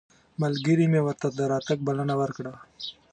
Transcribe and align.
ملګري 0.41 0.85
مې 0.91 1.01
ورته 1.03 1.27
د 1.31 1.39
راتګ 1.51 1.77
بلنه 1.87 2.13
ورکړه. 2.21 2.53